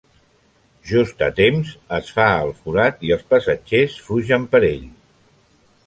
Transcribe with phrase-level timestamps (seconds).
[0.91, 1.69] Just a temps,
[1.99, 4.91] es fa el forat i els passatgers fugen per ell.